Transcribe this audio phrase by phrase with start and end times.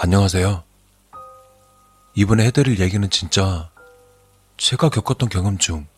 [0.00, 0.62] 안녕하세요.
[2.14, 3.68] 이번에 해드릴 얘기는 진짜
[4.56, 5.88] 제가 겪었던 경험 중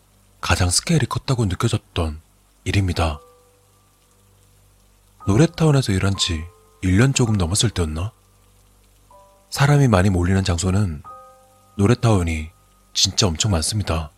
[0.41, 2.19] 가장 스케일이 컸다고 느껴졌던
[2.63, 3.19] 일입니다.
[5.27, 6.43] 노래타운에서 일한 지
[6.83, 8.11] 1년 조금 넘었을 때였나?
[9.51, 11.03] 사람이 많이 몰리는 장소는
[11.77, 12.49] 노래타운이
[12.95, 14.09] 진짜 엄청 많습니다.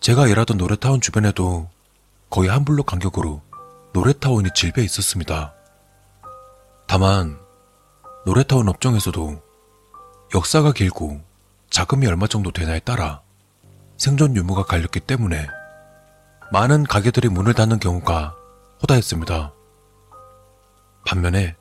[0.00, 1.70] 제가 일하던 노래타운 주변에도
[2.28, 3.40] 거의 한 블록 간격으로
[3.94, 5.54] 노래타운이 질배 있었습니다.
[6.86, 7.41] 다만
[8.24, 9.42] 노래타운 업종에서도
[10.34, 11.20] 역사가 길고
[11.70, 13.20] 자금이 얼마 정도 되냐에 따라
[13.96, 15.48] 생존 유무가 갈렸기 때문에
[16.52, 18.36] 많은 가게들이 문을 닫는 경우가
[18.82, 19.52] 허다했습니다.
[21.04, 21.56] 반면에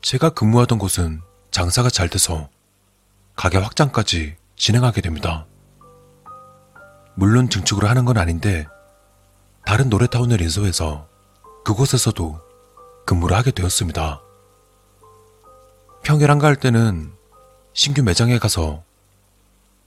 [0.00, 1.20] 제가 근무하던 곳은
[1.50, 2.48] 장사가 잘 돼서
[3.36, 5.46] 가게 확장까지 진행하게 됩니다.
[7.16, 8.66] 물론 증축을 하는 건 아닌데
[9.66, 11.06] 다른 노래타운을 인수해서
[11.64, 12.40] 그곳에서도
[13.04, 14.23] 근무를 하게 되었습니다.
[16.04, 17.12] 평일 한가할 때는
[17.72, 18.82] 신규 매장에 가서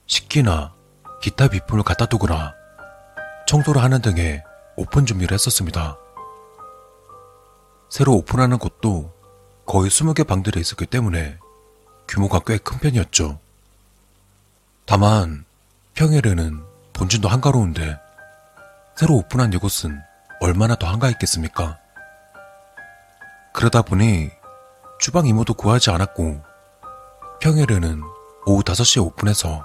[0.08, 0.74] 식기나
[1.22, 2.54] 기타 비품을 갖다 두거나
[3.48, 4.44] 청소를 하는 등의
[4.76, 5.98] 오픈 준비를 했었습니다.
[7.90, 9.14] 새로 오픈하는 곳도
[9.66, 11.38] 거의 20개 방들이 있었기 때문에
[12.08, 13.40] 규모가 꽤 큰 편이었죠.
[14.86, 15.46] 다만
[15.94, 17.98] 평일에는 본진도 한가로운데
[18.96, 20.02] 새로 오픈한 이곳은
[20.42, 21.78] 얼마나 더 한가했겠습니까?
[23.54, 24.30] 그러다 보니
[25.00, 26.42] 주방 이모도 구하지 않았고
[27.40, 28.02] 평일에는
[28.46, 29.64] 오후 5시에 오픈해서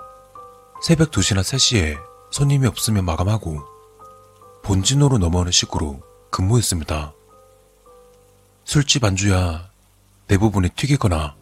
[0.83, 1.99] 새벽 2시나 3시에
[2.31, 3.63] 손님이 없으면 마감하고
[4.63, 7.13] 본진으로 넘어오는 식으로 근무했습니다.
[8.65, 9.69] 술집 안주야
[10.29, 11.35] 대부분이 튀기거나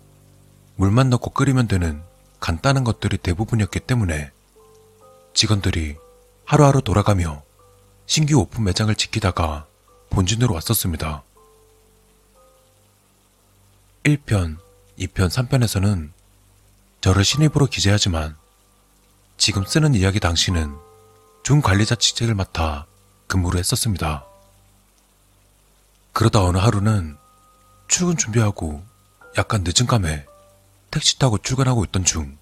[0.77, 2.03] 물만 넣고 끓이면 되는
[2.39, 4.31] 간단한 것들이 대부분이었기 때문에
[5.35, 5.97] 직원들이
[6.45, 7.43] 하루하루 돌아가며
[8.07, 9.67] 신규 오픈 매장을 지키다가
[10.11, 11.23] 본진으로 왔었습니다.
[14.17, 14.59] 1편,
[14.99, 16.11] 2편, 3편에서는
[17.01, 18.37] 저를 신입으로 기재하지만
[19.37, 20.77] 지금 쓰는 이야기 당시는
[21.45, 22.87] 준관리자 직책을 맡아
[23.27, 24.25] 근무를 했었습니다.
[26.13, 27.17] 그러다 어느 하루는
[27.89, 28.85] 출근 준비하고
[29.39, 30.27] 약간 늦은 감에
[30.91, 32.37] 택시 타고 출근하고 있던 중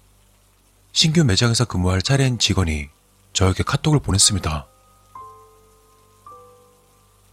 [0.91, 2.89] 신규 매장에서 근무할 차례인 직원이
[3.33, 4.67] 저에게 카톡을 보냈습니다.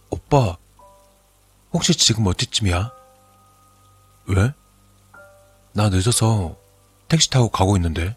[0.09, 0.57] 오빠,
[1.73, 2.91] 혹시 지금 어디쯤이야?
[4.27, 4.53] 왜?
[5.73, 6.55] 나 늦어서
[7.07, 8.15] 택시 타고 가고 있는데.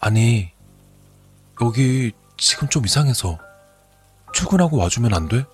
[0.00, 0.50] 아니,
[1.62, 3.38] 여기 지금 좀 이상해서
[4.32, 5.44] 출근하고 와주면 안 돼?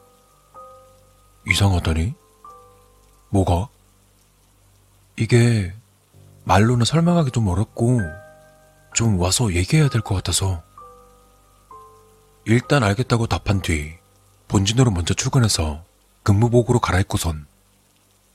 [1.48, 2.14] 이상하다니?
[3.30, 3.68] 뭐가?
[5.16, 5.72] 이게
[6.44, 8.00] 말로는 설명하기 좀 어렵고
[8.94, 10.62] 좀 와서 얘기해야 될 것 같아서
[12.46, 13.92] 일단 알겠다고 답한 뒤
[14.48, 15.84] 본진으로 먼저 출근해서
[16.22, 17.46] 근무복으로 갈아입고선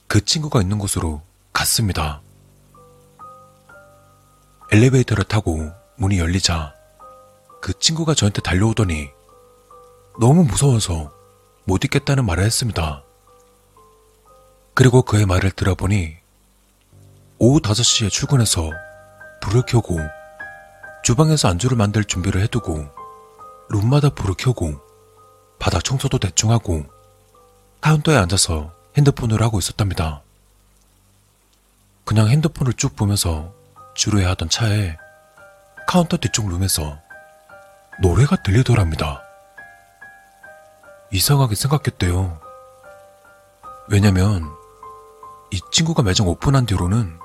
[0.08, 1.22] 그 친구가 있는 곳으로
[1.52, 2.22] 갔습니다.
[4.72, 6.74] 엘리베이터를 타고 문이 열리자
[7.62, 9.10] 그 친구가 저한테 달려오더니
[10.20, 11.12] 너무 무서워서
[11.66, 13.04] 못 있겠다는 말을 했습니다.
[14.74, 16.16] 그리고 그의 말을 들어보니
[17.38, 18.70] 오후 5시에 출근해서
[19.42, 19.98] 불을 켜고
[21.04, 22.86] 주방에서 안주를 만들 준비를 해두고
[23.70, 24.80] 룸마다 불을 켜고
[25.60, 26.86] 바닥 청소도 대충 하고
[27.82, 30.22] 카운터에 앉아서 핸드폰을 하고 있었답니다.
[32.06, 33.54] 그냥 핸드폰을 쭉 보면서
[33.96, 34.98] 지루해 하던 차에
[35.88, 36.98] 카운터 뒤쪽 룸에서
[38.02, 39.22] 노래가 들리더랍니다.
[41.12, 42.40] 이상하게 생각했대요.
[43.88, 44.50] 왜냐면
[45.52, 47.20] 이 친구가 매장 오픈한 뒤로는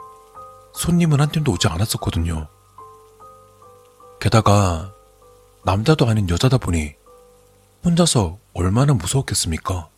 [0.75, 2.47] 손님은 한 팀도 오지 않았었거든요.
[4.20, 4.92] 게다가
[5.64, 6.94] 남자도 아닌 여자다 보니
[7.84, 9.88] 혼자서 얼마나 무서웠겠습니까?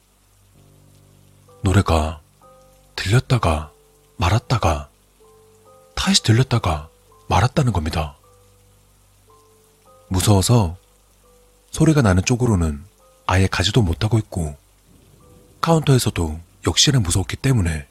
[1.62, 2.21] 노래가
[2.97, 3.71] 들렸다가
[4.17, 4.89] 말았다가
[5.95, 6.89] 다시 들렸다가
[7.28, 8.17] 말았다는 겁니다.
[10.09, 10.76] 무서워서
[11.70, 12.85] 소리가 나는 쪽으로는
[13.26, 14.56] 아예 가지도 못하고 있고
[15.61, 17.87] 카운터에서도 역시나 무서웠기 때문에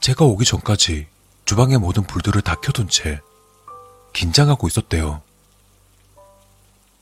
[0.00, 1.08] 제가 오기 전까지
[1.44, 3.20] 주방의 모든 불들을 다 켜둔 채
[4.12, 5.20] 긴장하고 있었대요.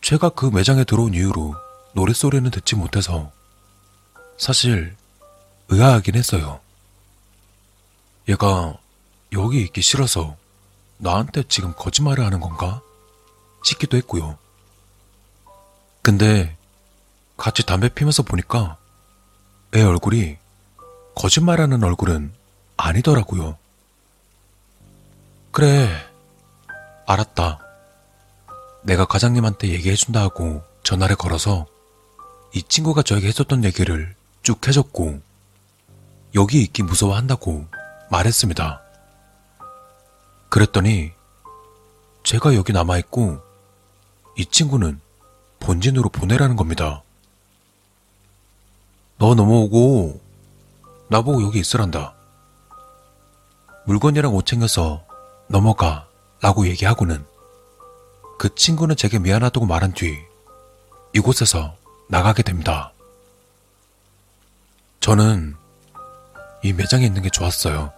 [0.00, 1.54] 제가 그 매장에 들어온 이후로
[1.94, 3.30] 노랫소리는 듣지 못해서
[4.38, 4.96] 사실
[5.72, 6.60] 의아하긴 했어요.
[8.28, 8.78] 얘가
[9.32, 10.36] 여기 있기 싫어서
[10.98, 12.82] 나한테 지금 거짓말을 하는 건가?
[13.64, 14.38] 싶기도 했고요.
[16.02, 16.56] 근데
[17.36, 18.76] 같이 담배 피면서 보니까
[19.74, 20.36] 애 얼굴이
[21.14, 22.32] 거짓말하는 얼굴은
[22.76, 23.56] 아니더라고요.
[25.52, 25.88] 그래,
[27.06, 27.60] 알았다.
[28.82, 31.66] 내가 과장님한테 얘기해준다 하고 전화를 걸어서
[32.52, 35.31] 이 친구가 저에게 해줬던 얘기를 쭉 해줬고
[36.34, 37.66] 여기 있기 무서워한다고
[38.10, 38.80] 말했습니다.
[40.48, 41.12] 그랬더니
[42.24, 43.40] 제가 여기 남아있고
[44.36, 45.00] 이 친구는
[45.60, 47.02] 본진으로 보내라는 겁니다.
[49.18, 50.20] 너 넘어오고
[51.08, 52.14] 나보고 여기 있으란다.
[53.86, 55.04] 물건이랑 옷 챙겨서
[55.48, 56.08] 넘어가
[56.40, 57.24] 라고 얘기하고는
[58.38, 60.18] 그 친구는 제게 미안하다고 말한 뒤
[61.14, 61.76] 이곳에서
[62.08, 62.92] 나가게 됩니다.
[65.00, 65.56] 저는
[66.62, 67.92] 이 매장에 있는 게 좋았어요.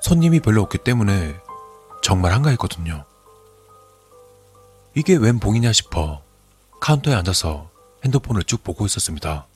[0.00, 1.36] 손님이 별로 없기 때문에
[2.02, 3.04] 정말 한가했거든요.
[4.94, 6.22] 이게 웬 봉이냐 싶어
[6.80, 7.70] 카운터에 앉아서
[8.04, 9.46] 핸드폰을 쭉 보고 있었습니다.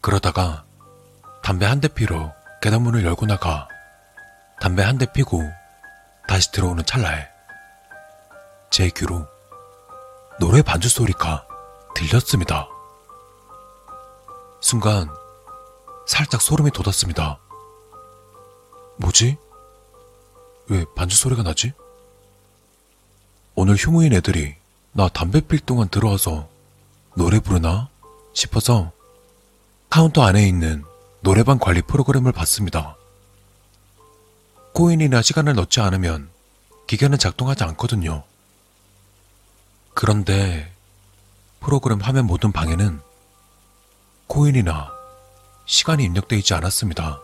[0.00, 0.64] 그러다가
[1.42, 2.32] 담배 한 대 피러
[2.62, 3.68] 계단문을 열고 나가
[4.60, 5.42] 담배 한 대 피고
[6.28, 7.26] 다시 들어오는 찰나에
[8.70, 9.26] 제 귀로
[10.38, 11.46] 노래 반주 소리가
[11.94, 12.68] 들렸습니다.
[14.60, 15.08] 순간
[16.10, 17.38] 살짝 소름이 돋았습니다.
[18.96, 19.36] 뭐지?
[20.66, 21.72] 왜 반주 소리가 나지?
[23.54, 24.56] 오늘 휴무인 애들이
[24.90, 26.48] 나 담배 필 동안 들어와서
[27.14, 27.90] 노래 부르나
[28.32, 28.90] 싶어서
[29.88, 30.84] 카운터 안에 있는
[31.20, 32.96] 노래방 관리 프로그램을 봤습니다.
[34.72, 36.28] 코인이나 시간을 넣지 않으면
[36.88, 38.24] 기계는 작동하지 않거든요.
[39.94, 40.74] 그런데
[41.60, 43.00] 프로그램 화면 모든 방에는
[44.26, 44.99] 코인이나
[45.70, 47.20] 시간이 입력되어 있지 않았습니다.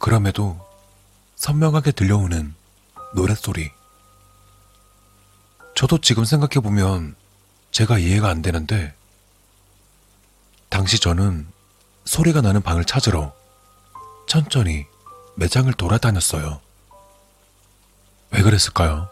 [0.00, 0.58] 그럼에도
[1.36, 2.52] 선명하게 들려오는
[3.14, 3.70] 노랫소리.
[5.76, 7.14] 저도 지금 생각해보면
[7.70, 8.92] 제가 이해가 안 되는데,
[10.68, 11.46] 당시 저는
[12.06, 13.32] 소리가 나는 방을 찾으러
[14.26, 14.84] 천천히
[15.36, 16.60] 매장을 돌아다녔어요.
[18.32, 19.08] 왜 그랬을까요?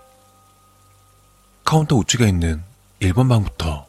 [1.65, 2.65] 카운터 우측에 있는
[3.01, 3.87] 1번 방부터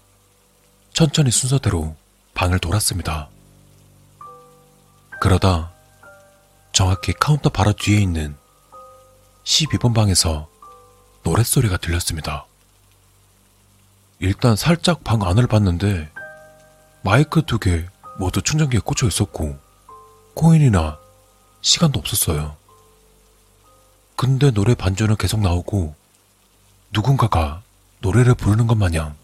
[0.94, 1.96] 천천히 순서대로
[2.36, 3.33] 방을 돌았습니다.
[5.24, 5.72] 그러다
[6.74, 8.36] 정확히 카운터 바로 뒤에 있는
[9.46, 10.50] 12번 방에서
[11.24, 12.46] 노랫소리가 들렸습니다.
[14.20, 16.12] 일단 살짝 방 안을 봤는데
[17.04, 17.86] 마이크 두 개
[18.20, 19.58] 모두 충전기에 꽂혀 있었고
[20.34, 21.00] 코인이나
[21.62, 22.58] 시간도 없었어요.
[24.18, 25.96] 근데 노래 반주는 계속 나오고
[26.92, 27.62] 누군가가
[28.00, 29.16] 노래를 부르는 것 마냥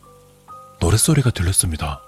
[0.80, 2.02] 노랫소리가 들렸습니다.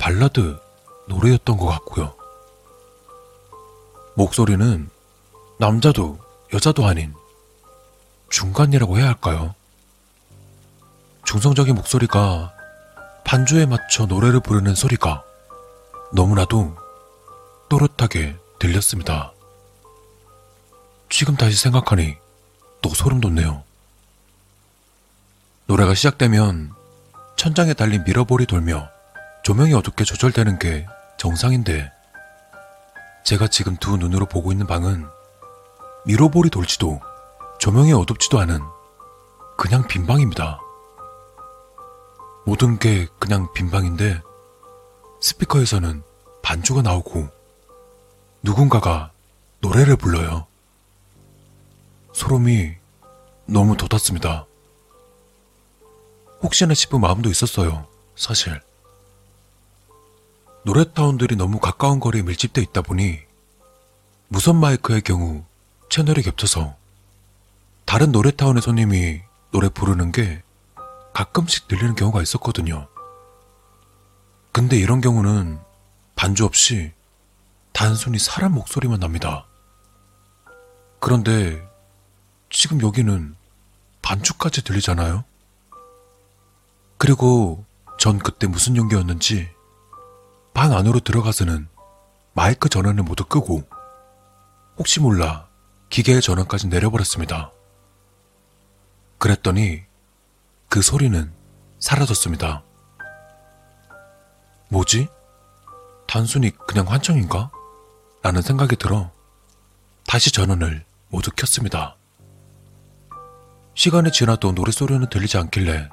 [0.00, 0.67] 발라드
[1.08, 2.14] 노래였던 것 같고요.
[4.14, 4.90] 목소리는
[5.58, 6.18] 남자도
[6.52, 7.14] 여자도 아닌
[8.30, 9.54] 중간이라고 해야 할까요?
[11.24, 12.52] 중성적인 목소리가
[13.24, 15.22] 반주에 맞춰 노래를 부르는 소리가
[16.12, 16.74] 너무나도
[17.68, 19.32] 또렷하게 들렸습니다.
[21.10, 22.16] 지금 다시 생각하니
[22.80, 23.62] 또 소름 돋네요.
[25.66, 26.72] 노래가 시작되면
[27.36, 28.88] 천장에 달린 미러볼이 돌며
[29.44, 30.86] 조명이 어둡게 조절되는 게
[31.18, 31.92] 정상인데
[33.24, 35.06] 제가 지금 두 눈으로 보고 있는 방은
[36.06, 37.00] 미러볼이 돌지도
[37.58, 38.60] 조명이 어둡지도 않은
[39.58, 40.60] 그냥 빈 방입니다.
[42.46, 44.22] 모든 게 그냥 빈 방인데
[45.20, 46.02] 스피커에서는
[46.42, 47.28] 반주가 나오고
[48.42, 49.10] 누군가가
[49.60, 50.46] 노래를 불러요.
[52.14, 52.74] 소름이
[53.46, 54.46] 너무 돋았습니다.
[56.42, 58.67] 혹시나 싶은 마음도 있었어요, 사실.
[60.68, 63.20] 노래타운들이 너무 가까운 거리에 밀집돼 있다 보니
[64.28, 65.42] 무선 마이크의 경우
[65.88, 66.76] 채널이 겹쳐서
[67.86, 70.42] 다른 노래타운의 손님이 노래 부르는 게
[71.14, 72.86] 가끔씩 들리는 경우가 있었거든요.
[74.52, 75.58] 근데 이런 경우는
[76.14, 76.92] 반주 없이
[77.72, 79.46] 단순히 사람 목소리만 납니다.
[81.00, 81.66] 그런데
[82.50, 83.34] 지금 여기는
[84.02, 85.24] 반주까지 들리잖아요?
[86.98, 87.64] 그리고
[87.98, 89.56] 전 그때 무슨 용기였는지
[90.58, 91.68] 방 안으로 들어가서는
[92.32, 93.62] 마이크 전원을 모두 끄고
[94.76, 95.46] 혹시 몰라
[95.88, 97.52] 기계의 전원까지 내려버렸습니다.
[99.18, 99.84] 그랬더니
[100.68, 101.32] 그 소리는
[101.78, 102.64] 사라졌습니다.
[104.68, 105.06] 뭐지?
[106.08, 107.52] 단순히 그냥 환청인가?
[108.24, 109.12] 라는 생각이 들어
[110.08, 111.96] 다시 전원을 모두 켰습니다.
[113.76, 115.88] 시간이 지나도 노랫소리는 들리지 않길래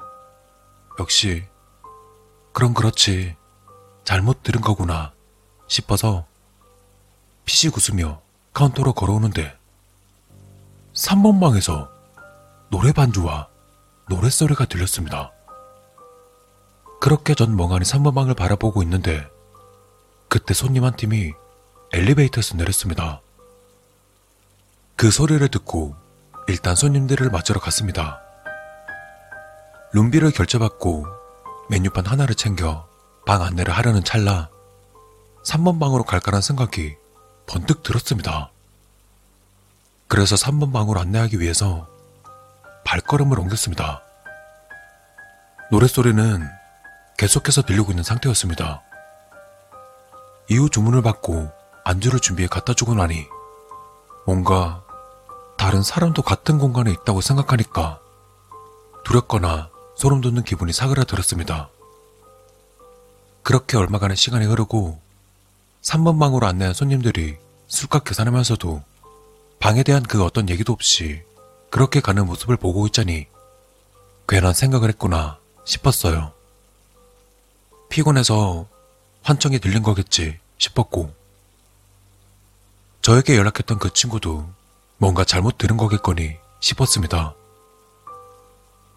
[0.98, 1.44] 역시
[2.52, 3.35] 그럼 그렇지
[4.06, 5.12] 잘못 들은 거구나
[5.66, 6.26] 싶어서
[7.44, 8.22] 피식 웃으며
[8.52, 9.52] 카운터로 걸어오는데
[10.94, 11.90] 3번 방에서
[12.70, 13.48] 노래 반주와
[14.08, 15.32] 노랫소리가 들렸습니다.
[17.00, 19.26] 그렇게 전 멍하니 3번 방을 바라보고 있는데
[20.28, 21.32] 그때 손님 한 팀이
[21.92, 23.20] 엘리베이터에서 내렸습니다.
[24.94, 25.96] 그 소리를 듣고
[26.46, 28.20] 일단 손님들을 맞으러 갔습니다.
[29.94, 31.06] 룸비를 결제받고
[31.70, 32.86] 메뉴판 하나를 챙겨
[33.26, 34.48] 방 안내를 하려는 찰나
[35.44, 36.96] 3번 방으로 갈까라는 생각이
[37.46, 38.50] 번뜩 들었습니다.
[40.06, 41.88] 그래서 3번 방으로 안내하기 위해서
[42.84, 44.00] 발걸음을 옮겼습니다.
[45.72, 46.48] 노랫소리는
[47.18, 48.82] 계속해서 들리고 있는 상태였습니다.
[50.48, 51.50] 이후 주문을 받고
[51.84, 53.26] 안주를 준비해 갖다 주고 나니
[54.24, 54.84] 뭔가
[55.58, 57.98] 다른 사람도 같은 공간에 있다고 생각하니까
[59.04, 61.70] 두렵거나 소름 돋는 기분이 사그라들었습니다.
[63.46, 65.00] 그렇게 얼마간의 시간이 흐르고
[65.80, 67.36] 3번 방으로 안내한 손님들이
[67.68, 68.82] 술값 계산하면서도
[69.60, 71.22] 방에 대한 그 어떤 얘기도 없이
[71.70, 73.28] 그렇게 가는 모습을 보고 있자니
[74.28, 76.32] 괜한 생각을 했구나 싶었어요.
[77.88, 78.66] 피곤해서
[79.22, 81.14] 환청이 들린 거겠지 싶었고
[83.00, 84.44] 저에게 연락했던 그 친구도
[84.98, 87.36] 뭔가 잘못 들은 거겠거니 싶었습니다.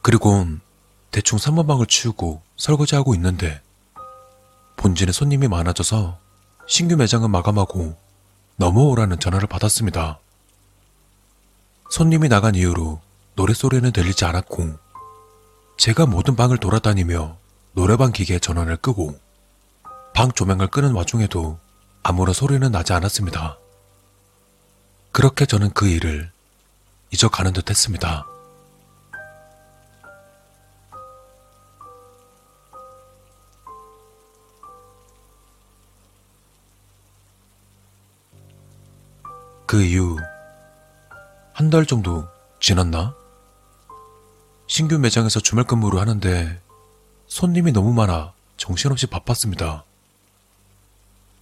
[0.01, 0.47] 그리고
[1.11, 3.61] 대충 3번 방을 치우고 설거지하고 있는데
[4.79, 6.17] 본진에 손님이 많아져서
[6.65, 7.97] 신규 매장은 마감하고
[8.55, 10.19] 넘어오라는 전화를 받았습니다.
[11.89, 13.01] 손님이 나간 이후로
[13.35, 14.77] 노랫소리는 들리지 않았고
[15.77, 17.37] 제가 모든 방을 돌아다니며
[17.73, 19.19] 노래방 기계의 전원을 끄고
[20.13, 21.59] 방 조명을 끄는 와중에도
[22.01, 23.57] 아무런 소리는 나지 않았습니다.
[25.11, 26.31] 그렇게 저는 그 일을
[27.11, 28.25] 잊어가는 듯 했습니다.
[39.69, 40.17] 그 이후
[41.53, 42.27] 한 달 정도
[42.59, 43.13] 지났나?
[44.65, 46.59] 신규 매장에서 주말 근무를 하는데
[47.27, 49.83] 손님이 너무 많아 정신없이 바빴습니다.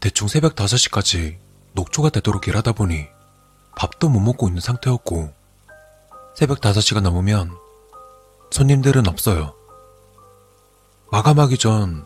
[0.02, 1.38] 대충 새벽 5시까지
[1.72, 3.08] 녹초가 되도록 일하다 보니
[3.78, 5.34] 밥도 못 먹고 있는 상태였고
[6.36, 7.56] 새벽 5시가 넘으면
[8.52, 9.54] 손님들은 없어요.
[11.14, 12.06] 마감하기 전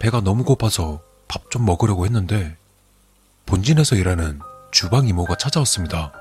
[0.00, 2.56] 배가 너무 고파서 밥 좀 먹으려고 했는데
[3.46, 6.12] 본진에서 일하는 주방 이모가 찾아왔습니다.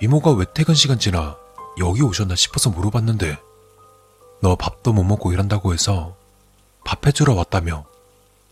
[0.00, 1.36] 이모가 왜 퇴근 시간 지나
[1.78, 3.38] 여기 오셨나 싶어서 물어봤는데
[4.42, 6.16] 너 밥도 못 먹고 일한다고 해서
[6.84, 7.86] 밥 해주러 왔다며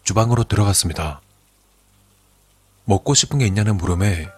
[0.04, 1.20] 주방으로 들어갔습니다.
[2.86, 4.28] 먹고 싶은 게 있냐는 물음에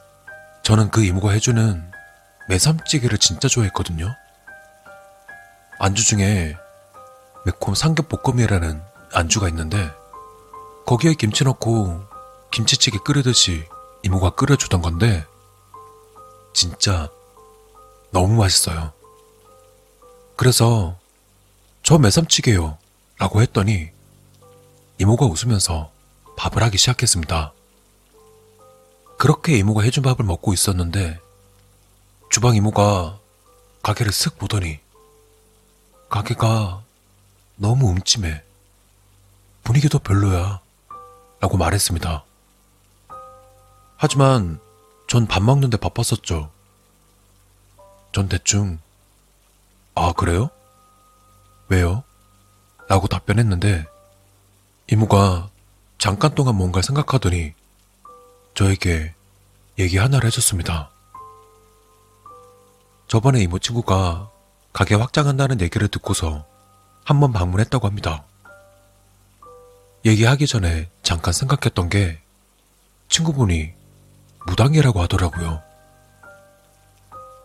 [0.63, 1.91] 저는 그 이모가 해주는
[2.49, 4.15] 매삼찌개를 진짜 좋아했거든요.
[5.79, 6.57] 안주 중에
[7.45, 9.91] 매콤 삼겹볶음이라는 안주가 있는데
[10.87, 12.05] 거기에 김치 넣고
[12.51, 13.65] 김치찌개 끓이듯이
[14.07, 15.27] 이모가 끓여주던 건데
[16.55, 17.11] 진짜
[18.13, 18.93] 너무 맛있어요.
[20.37, 20.97] 그래서
[21.83, 22.79] 저 매삼찌개요
[23.19, 23.91] 라고 했더니
[24.99, 25.91] 이모가 웃으면서
[26.37, 27.53] 밥을 하기 시작했습니다.
[29.19, 31.19] 그렇게 이모가 해준 밥을 먹고 있었는데
[32.31, 33.19] 주방 이모가
[33.83, 34.79] 가게를 쓱 보더니
[36.09, 36.85] 가게가
[37.57, 38.43] 너무 음침해.
[39.65, 40.61] 분위기도 별로야.
[41.41, 42.25] 라고 말했습니다.
[43.97, 44.59] 하지만
[45.09, 46.51] 전 밥 먹는데 바빴었죠.
[48.13, 48.79] 전 대충,
[49.95, 50.51] 아, 그래요?
[51.69, 52.03] 왜요?
[52.89, 53.87] 라고 답변했는데,
[54.91, 55.49] 이모가
[55.99, 57.55] 잠깐 동안 뭔가 생각하더니
[58.55, 59.15] 저에게
[59.79, 60.91] 얘기 하나를 해줬습니다.
[63.09, 64.31] 저번에 이모 친구가
[64.73, 66.45] 가게 확장한다는 얘기를 듣고서
[67.05, 68.25] 한 번 방문했다고 합니다.
[70.05, 72.21] 얘기하기 전에 잠깐 생각했던 게
[73.09, 73.73] 친구분이
[74.47, 75.63] 무당이라고 하더라고요.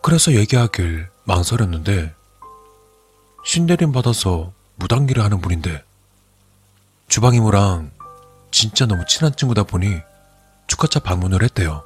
[0.02, 2.14] 그래서 얘기하길 망설였는데
[3.44, 5.84] 신내림 받아서 무당일을 하는 분인데
[7.08, 7.90] 주방 이모랑
[8.50, 10.00] 진짜 너무 친한 친구다 보니
[10.66, 11.84] 축하차 방문을 했대요.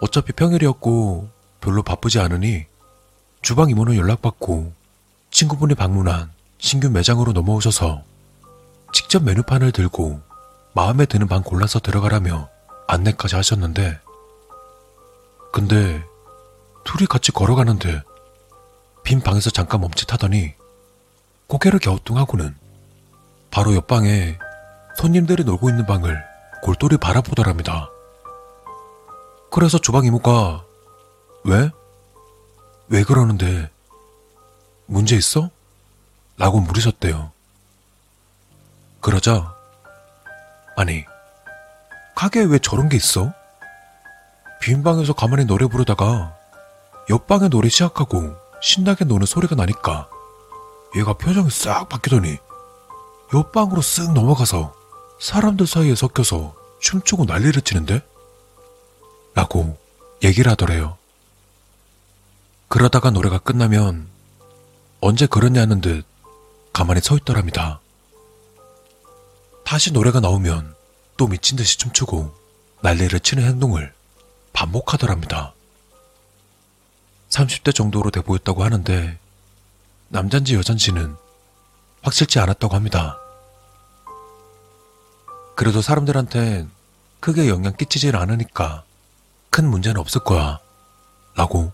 [0.00, 1.28] 어차피 평일이었고
[1.60, 2.66] 별로 바쁘지 않으니
[3.40, 4.72] 주방 이모는 연락받고
[5.30, 8.02] 친구분이 방문한 신규 매장으로 넘어오셔서
[8.92, 10.20] 직접 메뉴판을 들고
[10.74, 12.48] 마음에 드는 방 골라서 들어가라며
[12.92, 13.98] 안내까지 하셨는데
[15.50, 16.04] 근데
[16.84, 18.02] 둘이 같이 걸어가는데
[19.02, 20.54] 빈 방에서 잠깐 멈칫하더니
[21.46, 22.54] 고개를 갸우뚱하고는
[23.50, 24.38] 바로 옆방에
[24.96, 26.22] 손님들이 놀고 있는 방을
[26.62, 27.90] 골똘히 바라보더랍니다.
[29.50, 30.64] 그래서 주방 이모가
[31.44, 31.70] 왜?
[32.88, 33.70] 왜 그러는데
[34.86, 35.50] 문제 있어?
[36.36, 37.32] 라고 물으셨대요.
[39.00, 39.54] 그러자
[40.76, 41.04] 아니
[42.14, 43.32] 가게에 왜 저런 게 있어?
[44.60, 46.36] 빈 방에서 가만히 노래 부르다가
[47.10, 50.08] 옆방에 노래 시작하고 신나게 노는 소리가 나니까
[50.96, 52.38] 얘가 표정이 싹 바뀌더니
[53.34, 54.74] 옆방으로 쓱 넘어가서
[55.18, 58.02] 사람들 사이에 섞여서 춤추고 난리를 치는데?
[59.34, 59.78] 라고
[60.22, 60.98] 얘기를 하더래요.
[62.68, 64.08] 그러다가 노래가 끝나면
[65.00, 66.04] 언제 그러냐는 듯
[66.72, 67.80] 가만히 서 있더랍니다.
[69.64, 70.74] 다시 노래가 나오면
[71.22, 72.34] 또 미친 듯이 춤추고
[72.80, 73.94] 난리를 치는 행동을
[74.52, 75.54] 반복하더랍니다.
[77.28, 79.20] 30대 정도로 돼 보였다고 하는데
[80.08, 81.14] 남잔지 여잔지는
[82.02, 83.20] 확실치 않았다고 합니다.
[85.54, 86.68] 그래도 사람들한텐
[87.20, 88.82] 크게 영향 끼치질 않으니까
[89.50, 90.58] 큰 문제는 없을 거야.
[91.36, 91.70] 라고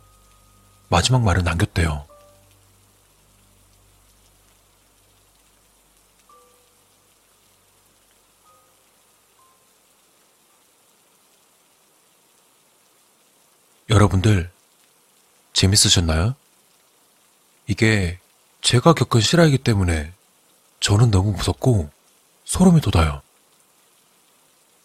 [0.91, 2.05] 마지막 말을 남겼대요.
[13.99, 14.49] 여러분들
[15.55, 16.37] 재밌으셨나요?
[17.67, 18.21] 이게
[18.61, 20.13] 제가 겪은 실화이기 때문에
[20.79, 21.91] 저는 너무 무섭고
[22.45, 23.23] 소름이 돋아요.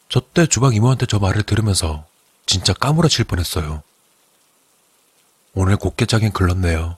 [0.09, 2.07] 저 때 주방 이모한테 저 말을 들으면서
[2.47, 3.83] 진짜 까무러칠 뻔했어요.
[5.53, 6.97] 오늘 곱게 짜긴 글렀네요.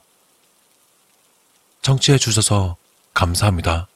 [1.82, 2.76] 청취해 주셔서
[3.12, 3.88] 감사합니다.